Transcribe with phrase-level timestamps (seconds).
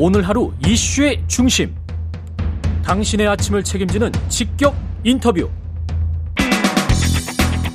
[0.00, 1.74] 오늘 하루 이슈의 중심.
[2.84, 5.50] 당신의 아침을 책임지는 직격 인터뷰.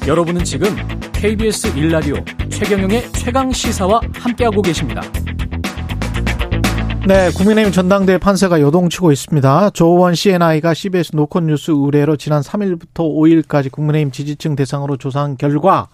[0.08, 0.70] 여러분은 지금
[1.12, 5.02] KBS 1라디오 최경영의 최강 시사와 함께하고 계십니다.
[7.06, 9.72] 네, 국민의힘 전당대회 판세가 요동치고 있습니다.
[9.72, 15.90] 조원 CNI가 CBS 노컷 뉴스 의뢰로 지난 3일부터 5일까지 국민의힘 지지층 대상으로 조사한 결과,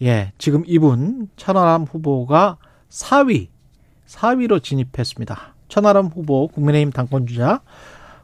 [0.00, 2.56] 예, 지금 이분 천하람 후보가
[2.88, 3.48] 4위,
[4.06, 5.57] 4위로 진입했습니다.
[5.68, 7.60] 천하람 후보 국민의힘 당권주자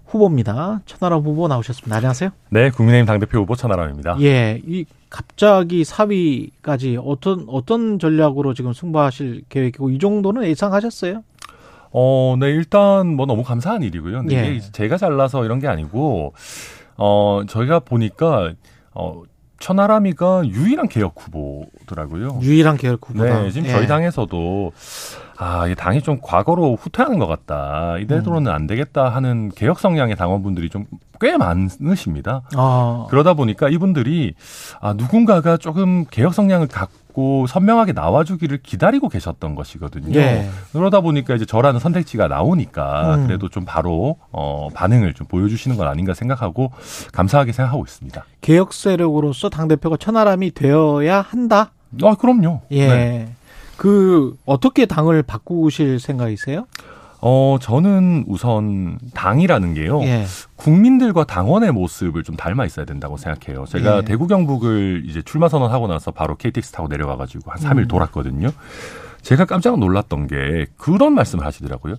[0.06, 0.80] 후보입니다.
[0.86, 1.96] 천하람 후보 나오셨습니다.
[1.96, 2.30] 안녕하세요.
[2.50, 4.16] 네, 국민의힘 당대표 후보 천하람입니다.
[4.20, 11.22] 예, 이 갑자기 4위까지 어떤 어떤 전략으로 지금 승부하실 계획이고 이 정도는 예상하셨어요?
[11.92, 14.18] 어, 네, 일단 뭐 너무 감사한 일이고요.
[14.20, 14.54] 근데 예.
[14.54, 16.34] 이게 제가 잘나서 이런 게 아니고
[16.96, 18.52] 어, 저희가 보니까
[18.92, 19.22] 어
[19.60, 22.40] 천하람이가 유일한 개혁 후보더라고요.
[22.42, 23.42] 유일한 계열 후보다.
[23.42, 23.72] 네, 지금 예.
[23.72, 24.72] 저희 당에서도
[25.36, 27.98] 아, 이 당이 좀 과거로 후퇴하는 것 같다.
[27.98, 30.86] 이대로는 안 되겠다 하는 개혁 성향의 당원분들이 좀
[31.20, 32.42] 꽤 많으십니다.
[32.54, 34.34] 아, 그러다 보니까 이분들이
[34.80, 40.18] 아, 누군가가 조금 개혁 성향을 갖고 선명하게 나와주기를 기다리고 계셨던 것이거든요.
[40.18, 40.48] 예.
[40.72, 43.26] 그러다 보니까 이제 저라는 선택지가 나오니까 음.
[43.26, 46.72] 그래도 좀 바로 어, 반응을 좀 보여주시는 건 아닌가 생각하고
[47.12, 48.24] 감사하게 생각하고 있습니다.
[48.40, 51.72] 개혁 세력으로서 당 대표가 천하람이 되어야 한다.
[52.02, 52.62] 아, 그럼요.
[52.72, 52.88] 예.
[52.88, 53.28] 네.
[53.76, 56.66] 그 어떻게 당을 바꾸실 생각이세요?
[57.26, 60.02] 어, 저는 우선 당이라는 게요.
[60.02, 60.26] 예.
[60.56, 63.64] 국민들과 당원의 모습을 좀 닮아 있어야 된다고 생각해요.
[63.64, 64.02] 제가 예.
[64.02, 67.88] 대구 경북을 이제 출마 선언하고 나서 바로 KTX 타고 내려가가지고 한 3일 음.
[67.88, 68.50] 돌았거든요.
[69.22, 71.94] 제가 깜짝 놀랐던 게 그런 말씀을 하시더라고요.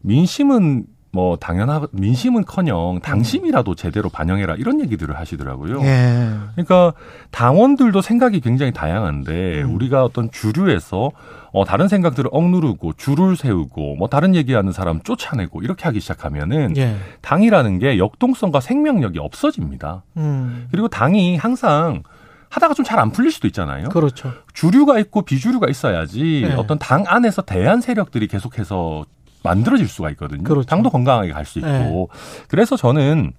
[0.00, 5.82] 민심은 뭐 당연하 민심은커녕 당심이라도 제대로 반영해라 이런 얘기들을 하시더라고요.
[5.82, 6.30] 예.
[6.54, 6.94] 그러니까
[7.30, 9.74] 당원들도 생각이 굉장히 다양한데 음.
[9.74, 11.10] 우리가 어떤 주류에서
[11.52, 16.96] 어 다른 생각들을 억누르고 줄을 세우고 뭐 다른 얘기하는 사람 쫓아내고 이렇게 하기 시작하면은 예.
[17.20, 20.04] 당이라는 게 역동성과 생명력이 없어집니다.
[20.16, 20.68] 음.
[20.70, 22.02] 그리고 당이 항상
[22.48, 23.90] 하다가 좀 잘 안 풀릴 수도 있잖아요.
[23.90, 24.32] 그렇죠.
[24.54, 26.54] 주류가 있고 비주류가 있어야지 네.
[26.54, 29.04] 어떤 당 안에서 대안 세력들이 계속해서
[29.42, 30.42] 만들어질 수가 있거든요.
[30.42, 30.66] 그렇죠.
[30.66, 31.68] 당도 건강하게 갈 수 있고.
[31.68, 32.06] 네.
[32.48, 33.32] 그래서 저는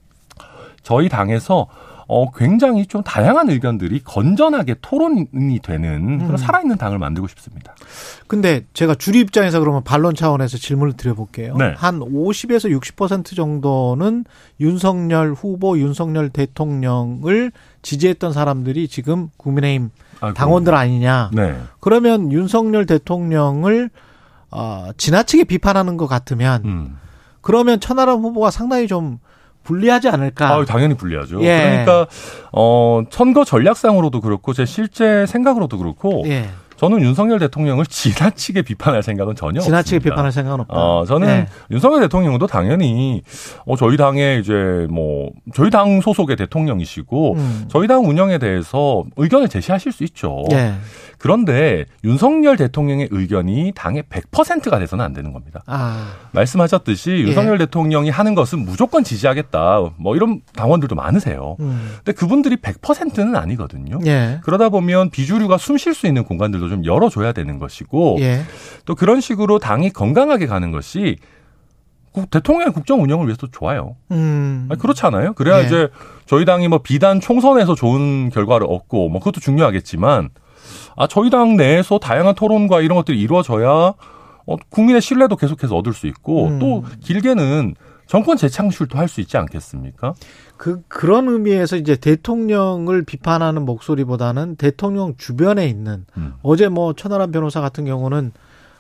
[0.84, 1.68] 저희 당에서
[2.06, 6.26] 어, 굉장히 좀 다양한 의견들이 건전하게 토론이 되는 음.
[6.26, 7.74] 그런 살아있는 당을 만들고 싶습니다.
[8.28, 11.56] 근데 제가 주류 입장에서 그러면 반론 차원에서 질문을 드려볼게요.
[11.56, 11.74] 네.
[11.78, 14.26] 한 50에서 60% 정도는
[14.60, 20.34] 윤석열 후보, 윤석열 대통령을 지지했던 사람들이 지금 국민의힘 아이고.
[20.36, 21.32] 당원들 아니냐.
[21.34, 21.56] 네.
[21.80, 23.90] 그러면 윤석열 대통령을
[24.54, 26.98] 어, 지나치게 비판하는 것 같으면 음.
[27.42, 29.20] 그러면 천하람 후보가 상당히 좀
[29.64, 30.54] 불리하지 않을까.
[30.54, 31.42] 아, 당연히 불리하죠.
[31.44, 31.60] 예.
[31.86, 32.08] 그러니까
[32.52, 36.50] 어 선거 전략상으로도 그렇고 제 실제 생각으로도 그렇고 예.
[36.84, 40.16] 저는 윤석열 대통령을 지나치게 비판할 생각은 전혀 지나치게 없습니다.
[40.16, 40.74] 비판할 생각은 없다.
[40.76, 41.48] 어, 저는 예.
[41.72, 43.22] 윤석열 대통령도 당연히
[43.66, 47.66] 어 저희 당의 이제 뭐 저희 당 소속의 대통령이시고 음.
[47.70, 50.44] 저희 당 운영에 대해서 의견을 제시하실 수 있죠.
[50.52, 50.74] 예.
[51.20, 55.64] 그런데 윤석열 대통령의 의견이 당의 100%가 돼서는 안 되는 겁니다.
[55.68, 56.16] 아.
[56.34, 57.18] 말씀하셨듯이 예.
[57.20, 59.92] 윤석열 대통령이 하는 것은 무조건 지지하겠다.
[59.96, 61.56] 뭐 이런 당원들도 많으세요.
[61.62, 61.96] 음.
[62.04, 64.00] 근데 그분들이 100%는 아니거든요.
[64.06, 64.42] 예.
[64.44, 68.42] 그러다 보면 비주류가 숨 쉴 수 있는 공간들도 좀 열어줘야 되는 것이고 예.
[68.86, 71.18] 또 그런 식으로 당이 건강하게 가는 것이
[72.12, 73.96] 국- 대통령의 국정 운영을 위해서 좋아요.
[74.12, 74.68] 음.
[74.70, 75.34] 아니, 그렇지 않아요?
[75.34, 75.66] 그래야 예.
[75.66, 75.88] 이제
[76.26, 80.30] 저희 당이 뭐 비단 총선에서 좋은 결과를 얻고 뭐 그것도 중요하겠지만
[80.96, 83.68] 아 저희 당 내에서 다양한 토론과 이런 것들이 이루어져야
[84.46, 86.60] 어, 국민의 신뢰도 계속해서 얻을 수 있고 음.
[86.60, 87.76] 또 길게는
[88.14, 90.14] 정권 재창출도 할 수 있지 않겠습니까?
[90.56, 96.36] 그 그런 의미에서 이제 대통령을 비판하는 목소리보다는 대통령 주변에 있는 음.
[96.44, 98.32] 어제 뭐 천하람 변호사 같은 경우는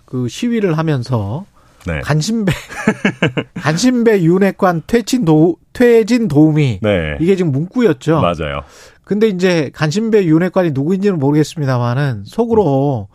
[0.05, 1.45] 그 시위를 하면서
[1.87, 1.99] 네.
[2.01, 2.53] 간신배
[3.59, 7.17] 간신배 윤핵관 퇴진 도 퇴진 도우미 네.
[7.19, 8.21] 이게 지금 문구였죠.
[8.21, 8.61] 맞아요.
[9.03, 13.07] 근데 이제 간신배 윤핵관이 누구인지는 모르겠습니다만은 속으로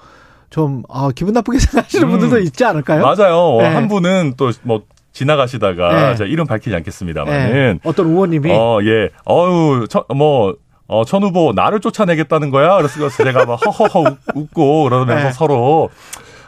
[0.50, 2.10] 좀 아, 기분 나쁘게 생각하시는 음.
[2.10, 3.02] 분들도 있지 않을까요?
[3.02, 3.58] 맞아요.
[3.60, 3.68] 네.
[3.72, 4.82] 한 분은 또 뭐
[5.12, 6.14] 지나가시다가 네.
[6.16, 6.76] 제가 이름 밝히지 예.
[6.76, 9.10] 않겠습니다만은 어떤 의원님이 어, 예.
[9.28, 10.54] 어유, 뭐,
[10.86, 12.76] 어, 천 후보 나를 쫓아내겠다는 거야?
[12.76, 15.32] 그래서 제가 막 허허허 웃- 웃고 그러면서 네.
[15.32, 15.90] 서로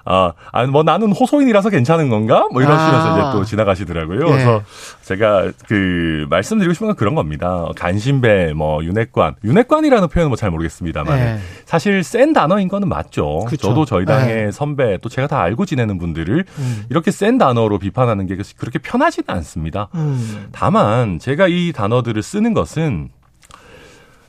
[0.05, 2.49] 아, 아니 뭐 나는 호소인이라서 괜찮은 건가?
[2.53, 3.19] 뭐 이러시면서 아.
[3.19, 4.27] 이제 또 지나가시더라고요.
[4.27, 4.31] 예.
[4.31, 4.63] 그래서
[5.03, 7.67] 제가 그 말씀드리고 싶은 건 그런 겁니다.
[7.77, 11.39] 간신배, 뭐 윤핵관, 윤핵관이라는 표현은 뭐 잘 모르겠습니다만 예.
[11.67, 13.45] 사실 센 단어인 거는 맞죠.
[13.47, 13.69] 그쵸.
[13.69, 14.51] 저도 저희 당의 예.
[14.51, 16.85] 선배 또 제가 다 알고 지내는 분들을 음.
[16.89, 19.89] 이렇게 센 단어로 비판하는 게 그렇게 편하지는 않습니다.
[19.95, 20.49] 음.
[20.53, 23.11] 다만 제가 이 단어들을 쓰는 것은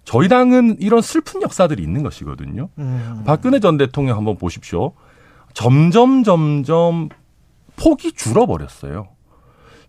[0.03, 2.69] 저희 당은 이런 슬픈 역사들이 있는 것이거든요.
[2.79, 3.23] 음.
[3.25, 4.93] 박근혜 전 대통령 한번 보십시오.
[5.53, 7.09] 점점 점점
[7.75, 9.09] 폭이 줄어버렸어요.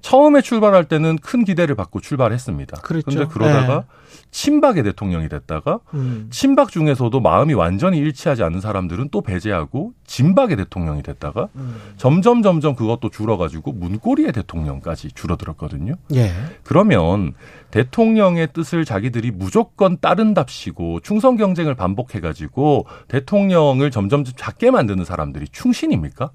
[0.02, 2.82] 처음에 출발할 때는 큰 기대를 받고 출발했습니다.
[2.82, 3.04] 그렇죠.
[3.08, 3.87] 그런데 그러다가 네.
[4.32, 6.28] 친박의 대통령이 됐다가 음.
[6.31, 11.76] 친박 중에서도 마음이 완전히 일치하지 않는 사람들은 또 배제하고 진박의 대통령이 됐다가 음.
[11.96, 15.94] 점점 점점 그것도 줄어가지고 문고리의 대통령까지 줄어들었거든요.
[16.14, 16.32] 예.
[16.64, 17.34] 그러면
[17.70, 26.31] 대통령의 뜻을 자기들이 무조건 따른답시고 충성 경쟁을 반복해가지고 대통령을 점점 작게 만드는 사람들이 충신입니까?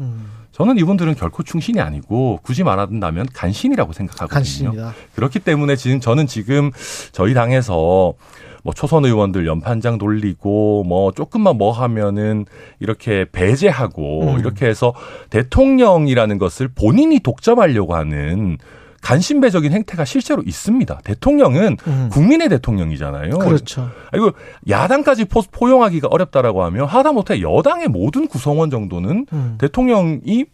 [0.00, 0.30] 음.
[0.52, 4.34] 저는 이분들은 결코 충신이 아니고 굳이 말한다면 간신이라고 생각하거든요.
[4.34, 4.94] 간신이다.
[5.14, 6.70] 그렇기 때문에 지금 저는 지금
[7.12, 8.14] 저희 당에서
[8.62, 12.46] 뭐 초선 의원들 연판장 돌리고 뭐 조금만 뭐 하면은
[12.78, 14.38] 이렇게 배제하고 음.
[14.38, 14.92] 이렇게 해서
[15.30, 18.58] 대통령이라는 것을 본인이 독점하려고 하는
[19.00, 21.00] 간신배적인 행태가 실제로 있습니다.
[21.04, 22.08] 대통령은 음.
[22.12, 23.38] 국민의 대통령이잖아요.
[23.38, 23.90] 그렇죠.
[24.14, 24.32] 이거
[24.68, 29.54] 야당까지 포, 포용하기가 어렵다라고 하면 하다못해 여당의 모든 구성원 정도는 음.
[29.58, 30.46] 대통령이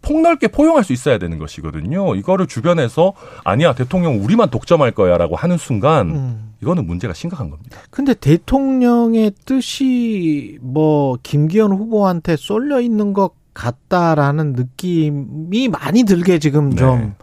[0.00, 2.14] 폭넓게 포용할 수 있어야 되는 것이거든요.
[2.14, 6.52] 이거를 주변에서 아니야 대통령 우리만 독점할 거야라고 하는 순간 음.
[6.62, 7.78] 이거는 문제가 심각한 겁니다.
[7.90, 16.76] 근데 대통령의 뜻이 뭐 김기현 후보한테 쏠려 있는 것 같다라는 느낌이 많이 들게 지금 네.
[16.76, 17.14] 좀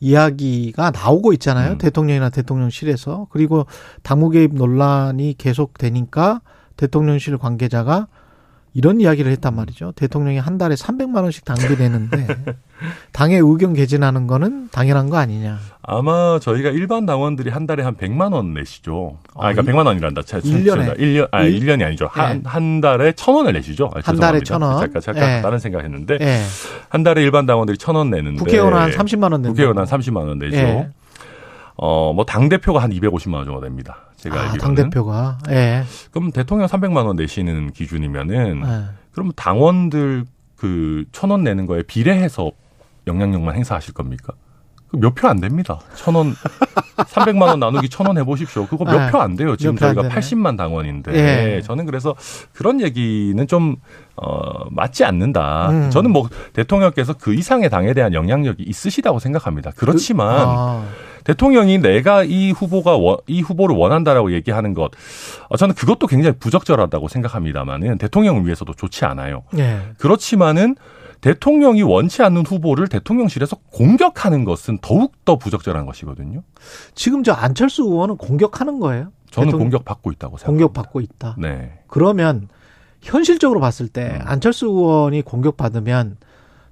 [0.00, 1.72] 이야기가 나오고 있잖아요.
[1.72, 1.78] 음.
[1.78, 3.26] 대통령이나 대통령실에서.
[3.30, 3.66] 그리고
[4.02, 6.40] 당무 개입 논란이 계속되니까
[6.76, 8.06] 대통령실 관계자가
[8.78, 9.90] 이런 이야기를 했단 말이죠.
[9.96, 12.26] 대통령이 한 달에 300만 원씩 당비되는데
[13.12, 15.58] 당에 의견 개진하는 거는 당연한 거 아니냐.
[15.82, 19.18] 아마 저희가 일반 당원들이 한 달에 한 100만 원 내시죠.
[19.34, 20.22] 아, 그러니까 이- 100만 원이란다.
[20.22, 20.94] 차- 일 년에?
[20.94, 22.06] 1년, 아, 일- 1년이 아니죠.
[22.12, 22.42] 한, 네.
[22.44, 23.86] 한 달에 천 원을 내시죠.
[23.96, 24.44] 아, 한 달에 죄송합니다.
[24.44, 24.78] 천 원?
[24.80, 25.42] 잠깐, 잠깐 네.
[25.42, 26.16] 다른 생각 했는데.
[26.20, 26.40] 예.
[26.88, 28.38] 한 달에 일반 당원들이 천원 내는데.
[28.38, 29.48] 국회의원 한 30만 원 낸다.
[29.48, 30.56] 국회의원 한 30만 원 내죠.
[30.56, 30.88] 예.
[31.78, 33.98] 어, 뭐, 당대표가 한 250만 원 정도 됩니다.
[34.16, 34.74] 제가 아, 알기로는.
[34.74, 35.38] 당대표가.
[35.50, 35.84] 예.
[36.10, 38.84] 그럼 대통령 300만 원 내시는 기준이면은 예.
[39.12, 40.24] 그럼 당원들
[40.56, 42.50] 그 천 원 내는 거에 비례해서
[43.06, 44.32] 영향력만 행사하실 겁니까?
[44.92, 45.78] 몇 표 안 됩니다.
[45.94, 46.34] 천 원,
[46.96, 48.66] 300만 원 나누기 천 원 해보십시오.
[48.66, 49.10] 그거 몇 네.
[49.12, 49.54] 표안 돼요.
[49.54, 50.14] 지금 저희가 되네.
[50.14, 51.12] 80만 당원인데.
[51.14, 51.62] 예.
[51.62, 52.16] 저는 그래서
[52.54, 53.76] 그런 얘기는 좀,
[54.16, 55.70] 어, 맞지 않는다.
[55.70, 55.90] 음.
[55.90, 59.70] 저는 뭐 대통령께서 그 이상의 당에 대한 영향력이 있으시다고 생각합니다.
[59.76, 60.84] 그렇지만 아,
[61.24, 64.90] 대통령이 내가 이 후보가 원- 이 후보를 원한다라고 얘기하는 것,
[65.48, 69.42] 어, 저는 그것도 굉장히 부적절하다고 생각합니다만은 대통령을 위해서도 좋지 않아요.
[69.58, 69.80] 예.
[69.98, 70.76] 그렇지만은
[71.20, 76.42] 대통령이 원치 않는 후보를 대통령실에서 공격하는 것은 더욱 더 부적절한 것이거든요.
[76.94, 79.08] 지금 저 안철수 의원은 공격하는 거예요?
[79.30, 80.66] 저는 대통령- 공격받고 있다고 생각합니다.
[80.66, 81.36] 공격받고 있다.
[81.38, 81.80] 네.
[81.88, 82.48] 그러면
[83.02, 84.26] 현실적으로 봤을 때 음.
[84.26, 86.16] 안철수 의원이 공격받으면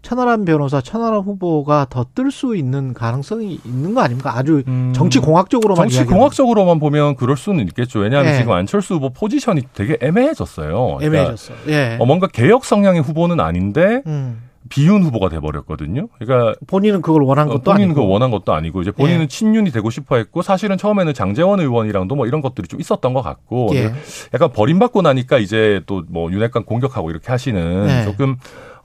[0.02, 4.36] 천하람 변호사, 천하람 후보가 더 뜰 수 있는 가능성이 있는 거 아닙니까?
[4.36, 6.04] 아주 음, 정치 공학적으로만 정치.
[6.04, 8.00] 공학적으로만 보면 그럴 수는 있겠죠.
[8.00, 8.38] 왜냐하면 네.
[8.38, 10.96] 지금 안철수 후보 포지션이 되게 애매해졌어요.
[10.98, 11.54] 그러니까 애매해졌어.
[11.68, 11.96] 예.
[12.00, 14.42] 어, 뭔가 개혁 성향의 후보는 아닌데 음.
[14.68, 16.08] 비윤 후보가 돼버렸거든요.
[16.18, 18.06] 그러니까 본인은 그걸 원한 어, 것도 본인은 아니고.
[18.06, 19.26] 그 원한 것도 아니고 이제 본인은 예.
[19.28, 23.70] 친윤이 되고 싶어 했고 사실은 처음에는 장재원 의원이랑도 뭐 이런 것들이 좀 있었던 것 같고
[23.74, 23.92] 예.
[24.34, 28.04] 약간 버림받고 나니까 이제 또 뭐 윤핵관 공격하고 이렇게 하시는 네.
[28.04, 28.36] 조금 어,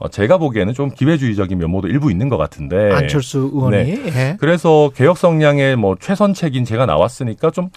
[0.09, 3.77] 제가 보기에는 좀 기회주의적인 면모도 일부 있는 것 같은데 안철수 의원이.
[3.77, 4.05] 네.
[4.05, 4.37] 예.
[4.39, 7.69] 그래서 개혁 성향의 뭐 최선책인 제가 나왔으니까 좀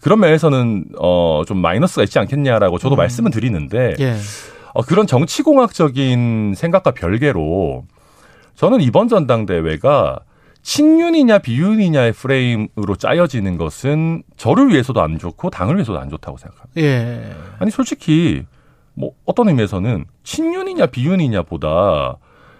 [0.00, 2.98] 그런 면에서는 어좀 마이너스가 있지 않겠냐라고 저도 음.
[2.98, 4.16] 말씀은 드리는데 예.
[4.74, 7.84] 어, 그런 정치공학적인 생각과 별개로
[8.54, 10.20] 저는 이번 전당대회가
[10.62, 16.80] 친윤이냐 비윤이냐의 프레임으로 짜여지는 것은 저를 위해서도 안 좋고 당을 위해서도 안 좋다고 생각합니다.
[16.80, 17.32] 예.
[17.58, 18.44] 아니 솔직히
[18.98, 22.16] 뭐 어떤 의미에서는 친윤이냐 비윤이냐보다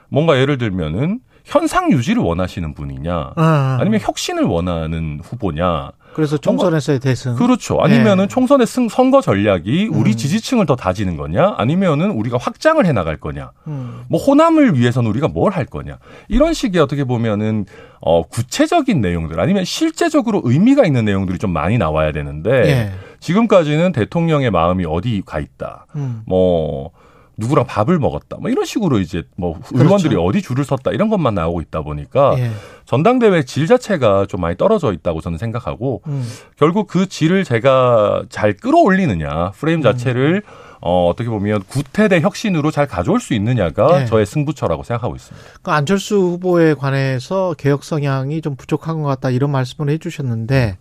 [0.09, 7.36] 뭔가 예를 들면은 현상 유지를 원하시는 분이냐 아, 아니면 혁신을 원하는 후보냐 그래서 총선에서의 대승.
[7.36, 7.78] 그렇죠.
[7.80, 8.28] 아니면은 네.
[8.28, 10.16] 총선의 승, 선거 전략이 우리 음.
[10.16, 14.02] 지지층을 더 다지는 거냐, 아니면은 우리가 확장을 해 나갈 거냐, 음.
[14.08, 15.98] 뭐 호남을 위해서는 우리가 뭘 할 거냐,
[16.28, 17.66] 이런 식의 어떻게 보면은
[18.00, 22.92] 어 구체적인 내용들 아니면 실제적으로 의미가 있는 내용들이 좀 많이 나와야 되는데 예.
[23.20, 26.22] 지금까지는 대통령의 마음이 어디 가 있다, 음.
[26.26, 26.90] 뭐
[27.38, 31.61] 누구랑 밥을 먹었다, 뭐 이런 식으로 이제 뭐 의원들이 어디 줄을 섰다 이런 것만 나오고
[31.62, 32.42] 있다 보니까 그렇죠.
[32.42, 32.50] 예.
[32.85, 36.26] 전당대회 질 자체가 좀 많이 떨어져 있다고 저는 생각하고 음.
[36.57, 40.42] 결국 그 질을 제가 잘 끌어올리느냐 프레임 자체를
[40.80, 44.07] 어, 어떻게 보면 구태 대 혁신으로 잘 가져올 수 있느냐가 네.
[44.07, 45.47] 저의 승부처라고 생각하고 있습니다.
[45.62, 50.78] 그 안철수 후보에 관해서 개혁 성향이 좀 부족한 것 같다 이런 말씀을 해주셨는데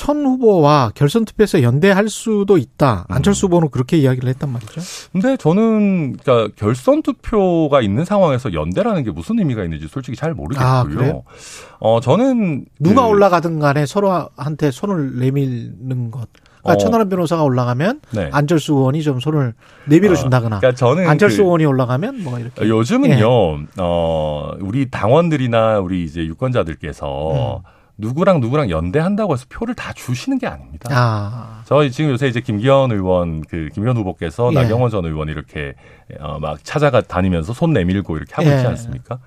[0.00, 3.04] 천 후보와 결선 투표에서 연대할 수도 있다.
[3.10, 3.14] 음.
[3.16, 4.80] 안철수 후보는 그렇게 이야기를 했단 말이죠.
[5.12, 11.22] 근데 저는 그러니까 결선 투표가 있는 상황에서 연대라는 게 무슨 의미가 있는지 솔직히 잘 모르겠고요.
[11.26, 11.32] 아?
[11.80, 16.28] 어 저는 누가 그 올라가든 간에 서로한테 손을 내밀는 것.
[16.62, 16.76] 그러니까 어.
[16.78, 18.30] 천하람 변호사가 올라가면 네.
[18.32, 19.52] 안철수 의원이 좀 손을
[19.84, 23.66] 내밀어 준다거나 그러니까 저는 안철수 그- 의원이 올라가면 뭐가 이렇게 요즘은요, 예.
[23.78, 27.62] 어, 우리 당원들이나 우리 이제 유권자들께서
[28.00, 30.88] 누구랑 누구랑 연대한다고 해서 표를 다 주시는 게 아닙니다.
[30.92, 34.54] 아, 저희 지금 요새 이제 김기현 의원, 그 김기현 후보께서 예.
[34.54, 35.74] 나경원 전 의원 이렇게
[36.18, 38.68] 어, 막 찾아가 다니면서 손 내밀고 이렇게 하고 있지 예.
[38.68, 39.18] 않습니까?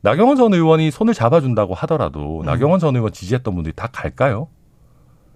[0.00, 2.46] 나경원 전 의원이 손을 잡아준다고 하더라도 음.
[2.46, 4.48] 나경원 전 의원 지지했던 분들이 다 갈까요?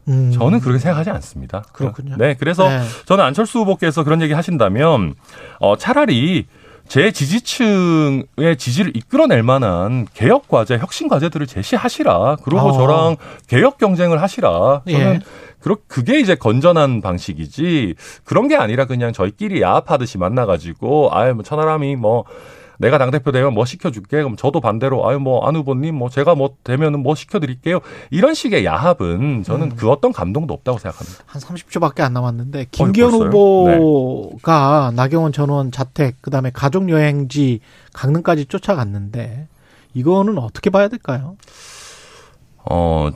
[0.09, 0.33] 음.
[0.33, 1.63] 저는 그렇게 생각하지 않습니다.
[1.73, 2.17] 그렇군요.
[2.17, 2.83] 네, 그래서 네.
[3.07, 5.15] 저는 안철수 후보께서 그런 얘기 하신다면
[5.61, 6.47] 어, 차라리
[6.93, 12.37] 제 지지층의 지지를 이끌어낼 만한 개혁 과제, 혁신 과제들을 제시하시라.
[12.45, 12.73] 그리고 어.
[12.75, 14.83] 저랑 개혁 경쟁을 하시라.
[14.87, 15.21] 저는 예.
[15.61, 17.95] 그렇 그게 이제 건전한 방식이지
[18.25, 22.25] 그런 게 아니라 그냥 저희끼리 야합하듯이 만나가지고 아유 뭐 천하람이 뭐
[22.83, 24.17] 내가 당대표 되면 뭐 시켜줄게.
[24.19, 27.79] 그럼 저도 반대로, 아유, 뭐, 안 후보님, 뭐, 제가 뭐, 되면은 뭐 시켜드릴게요.
[28.11, 29.77] 이런 식의 야합은 저는 음.
[29.77, 31.23] 그 어떤 감동도 없다고 생각합니다.
[31.27, 33.29] 한 30초밖에 안 남았는데 김기현 벌써요?
[33.29, 37.61] 후보가 나경원 전 의원 자택 그다음에 가족 여행지
[37.93, 39.47] 강릉까지 쫓아갔는데
[39.95, 41.37] 이거는 어떻게 봐야 될까요?
[42.69, 43.11] 어,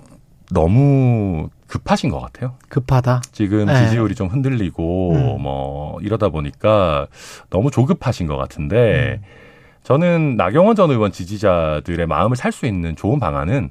[0.52, 2.54] 너무 급하신 것 같아요.
[2.68, 3.22] 급하다.
[3.32, 3.84] 지금 네.
[3.84, 5.42] 지지율이 좀 흔들리고 음.
[5.42, 7.08] 뭐 이러다 보니까
[7.50, 9.45] 너무 조급하신 것 같은데 음.
[9.86, 13.70] 저는 나경원 전 의원 지지자들의 마음을 살 수 있는 좋은 방안은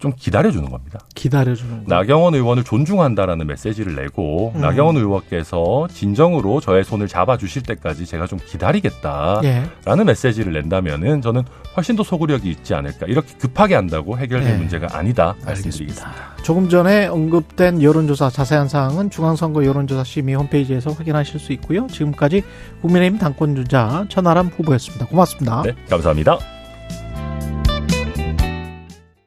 [0.00, 0.98] 좀 기다려주는 겁니다.
[1.14, 1.94] 기다려주는 거.
[1.94, 4.62] 나경원 의원을 존중한다라는 메시지를 내고 음.
[4.62, 10.04] 나경원 의원께서 진정으로 저의 손을 잡아주실 때까지 제가 좀 기다리겠다라는 예.
[10.04, 11.44] 메시지를 낸다면은 저는
[11.76, 13.06] 훨씬 더 소구력이 있지 않을까.
[13.06, 14.56] 이렇게 급하게 한다고 해결될 네.
[14.56, 16.36] 문제가 아니다 말씀드리겠습니다.
[16.42, 21.86] 조금 전에 언급된 여론조사 자세한 사항은 중앙선거 여론조사 심의 홈페이지에서 확인하실 수 있고요.
[21.88, 22.42] 지금까지
[22.80, 25.06] 국민의힘 당권 주자 천하람 후보였습니다.
[25.06, 25.62] 고맙습니다.
[25.62, 26.59] 네, 감사합니다.